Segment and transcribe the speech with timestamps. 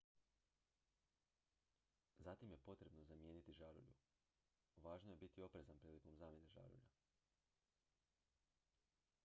[2.27, 3.93] zatim je potrebno zamijeniti žarulju
[4.77, 6.89] važno je biti oprezan prilikom zamjene žarulja